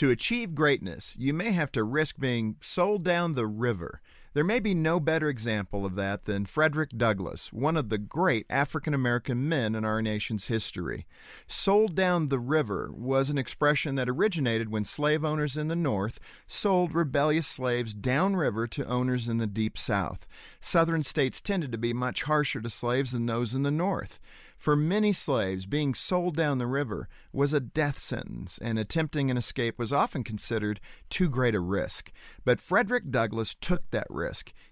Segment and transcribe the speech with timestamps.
[0.00, 4.00] To achieve greatness, you may have to risk being sold down the river.
[4.32, 8.46] There may be no better example of that than Frederick Douglass, one of the great
[8.48, 11.04] African American men in our nation's history.
[11.48, 16.20] Sold down the river was an expression that originated when slave owners in the North
[16.46, 20.28] sold rebellious slaves downriver to owners in the Deep South.
[20.60, 24.20] Southern states tended to be much harsher to slaves than those in the North.
[24.60, 29.38] For many slaves, being sold down the river was a death sentence, and attempting an
[29.38, 32.12] escape was often considered too great a risk.
[32.44, 34.19] But Frederick Douglass took that risk.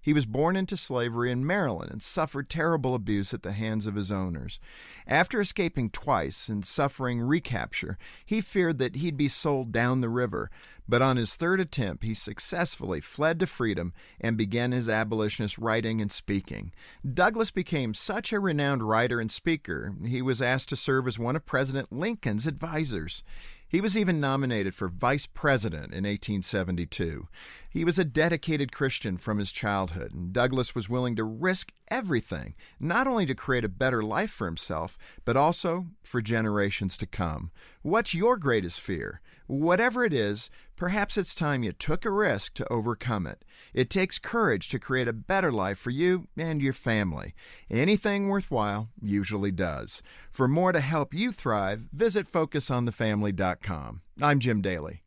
[0.00, 3.94] He was born into slavery in Maryland and suffered terrible abuse at the hands of
[3.94, 4.60] his owners.
[5.06, 10.50] After escaping twice and suffering recapture, he feared that he'd be sold down the river.
[10.88, 16.00] But on his third attempt, he successfully fled to freedom and began his abolitionist writing
[16.00, 16.72] and speaking.
[17.06, 21.36] Douglass became such a renowned writer and speaker, he was asked to serve as one
[21.36, 23.22] of President Lincoln's advisors.
[23.70, 27.28] He was even nominated for vice president in 1872.
[27.68, 32.54] He was a dedicated Christian from his childhood, and Douglass was willing to risk everything,
[32.80, 37.50] not only to create a better life for himself, but also for generations to come.
[37.82, 39.20] What's your greatest fear?
[39.48, 43.46] Whatever it is, perhaps it's time you took a risk to overcome it.
[43.72, 47.34] It takes courage to create a better life for you and your family.
[47.70, 50.02] Anything worthwhile usually does.
[50.30, 54.02] For more to help you thrive, visit FocusOnTheFamily.com.
[54.20, 55.02] I'm Jim Daly.